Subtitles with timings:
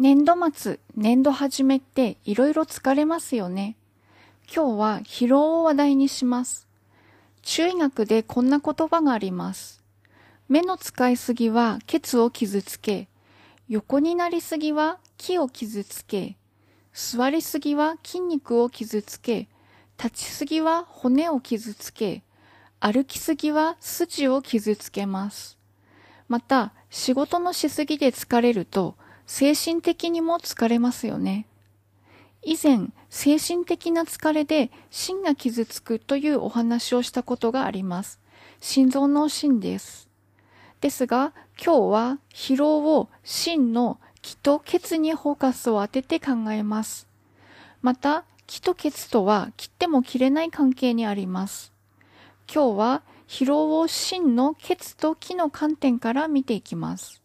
[0.00, 3.76] 年度末、年度始めっていろいろ疲れますよね。
[4.50, 6.66] 今日は疲労を話題にします。
[7.42, 9.84] 中医学でこんな言葉があります。
[10.48, 13.08] 目の使いすぎはケツを傷つけ、
[13.68, 16.38] 横になりすぎは木を傷つけ、
[16.94, 19.48] 座りすぎは筋肉を傷つけ、
[20.02, 22.22] 立ちすぎは骨を傷つけ、
[22.80, 25.58] 歩きすぎは筋を傷つけます。
[26.26, 28.96] また、仕事のしすぎで疲れると、
[29.32, 31.46] 精神的にも疲れますよね。
[32.42, 38.18] 以前、精神的な疲れで心が傷つくというお話をしたことがあります。
[38.60, 40.08] 心臓の心です。
[40.80, 41.32] ですが、
[41.64, 47.06] 今日は疲労を心の気と血にフォーカスを当てて考えます。
[47.82, 51.72] また、気と血とは切っても切れない関係にあります。
[52.52, 57.22] 今日は疲労を心の血と気の観点から見ていきます。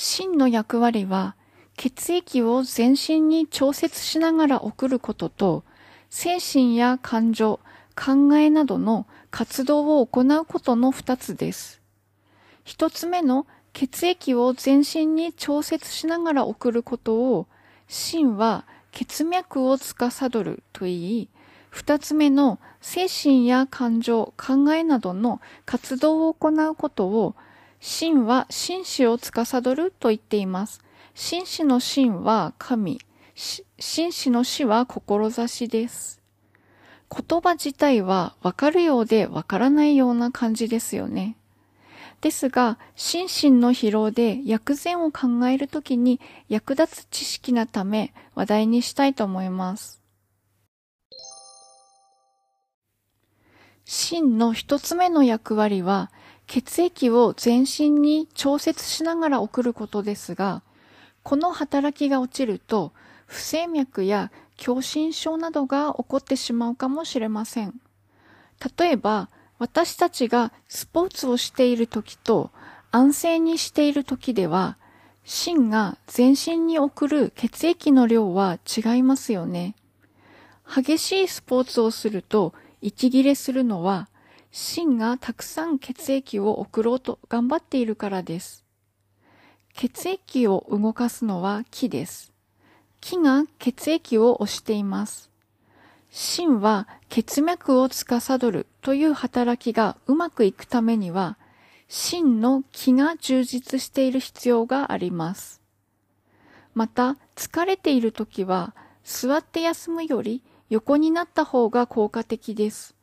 [0.00, 1.34] 心の役割は、
[1.76, 5.64] 血液を全身に調節しながら送ることと、
[6.08, 7.58] 精神や感情、
[7.96, 11.82] 考えなどの活動を行うことの二つです。
[12.62, 17.48] 一つ目の血液を全身に調節しながら送ることを、
[17.88, 21.28] 心は血脈を司ると言い、
[21.70, 27.34] 二つ目の精神や感情、考えなどの活動を行うことを、
[27.80, 30.80] 神は紳士を司ると言っています。
[31.14, 33.00] 紳士の神は神、
[33.34, 36.20] 紳士の死は志です。
[37.10, 41.36] 言葉自体はわかるようでわからないような感じですよね。
[42.20, 50.02] ですが、心身の疲労で薬膳を考えるときに役立つ知識なため話題にしたいと思います。
[53.84, 56.10] 心の一つ目の役割は
[56.48, 60.62] 血液を全身に調節しながら送ることですが、
[61.22, 62.92] この働きが落ちると、
[63.26, 67.74] 不整脈や狭心症などが起こってしまうかもしれません。
[68.78, 69.28] 例えば、
[69.58, 72.50] 私たちがスポーツをしている時と
[72.90, 74.78] 安静にしている時では、
[75.24, 79.74] 心が全身に送る血液の量は違いますよね。
[80.66, 84.08] 激しいスポーツをすると息切れするのは
[84.50, 88.64] 心がたくさん血液を送ろうと頑張っているからです。
[89.74, 92.32] 血液を動かすのは気です。
[93.00, 95.30] 気が血液を押しています。
[96.10, 101.36] 心は血脈を司るという働きがうまくいくためには、
[101.86, 105.60] 心の気が充実している必要があります。
[106.74, 112.97] また、疲れている時は、座って休むより横になった方が効果的です。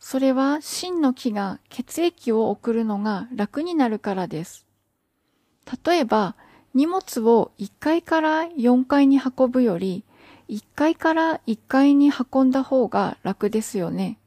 [0.00, 4.66] それは真の気が血液を送るのが楽になるからです。
[5.84, 6.34] 例えば、
[6.74, 10.04] 荷物を1階から4階に運ぶより、
[10.48, 14.18] 1階から1階に運んだ方が楽ですよね。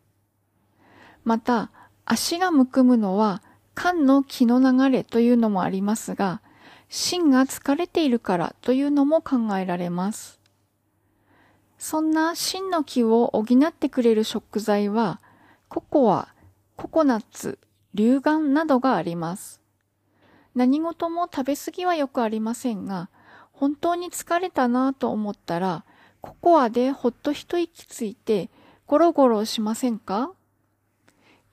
[1.26, 1.72] また、
[2.06, 3.42] 足がむくむのは、
[3.76, 6.42] 肝の気の流れというのもありますが、
[6.88, 10.40] 芯が疲れているからというのも考えられます。
[11.80, 15.20] そんな芯の気を補ってくれる食材は、
[15.74, 16.28] ココア、
[16.76, 17.58] ココナッツ、
[17.96, 19.60] 硫丸などがあります。
[20.54, 23.10] 何事も食べ過ぎはよくありませんが、
[23.54, 25.84] 本当に疲れたなぁと思ったら、
[26.22, 28.52] ココアでほっと一息ついて
[28.86, 30.32] ゴロゴロしませんか？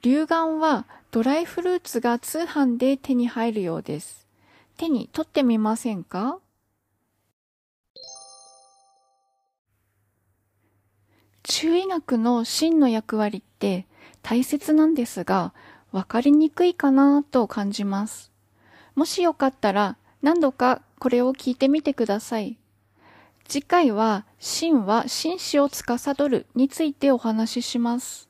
[0.02, 4.26] 硫丸はドライフルーツが通販で手に入るようです。
[4.76, 6.40] 手に取ってみませんか？
[11.42, 13.86] 中医学の真の役割って
[14.22, 15.52] 大切なんですが、
[15.92, 18.30] わかりにくいかなと感じます。
[18.94, 22.58] もしよかったら何度かこれを聞いてみてください。
[23.48, 28.28] 次回は、真は紳士を司るについてお話しします。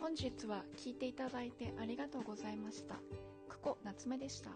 [0.00, 2.96] 本日は聞いていただいてありがとうございました。
[3.48, 4.50] 久保夏目でした。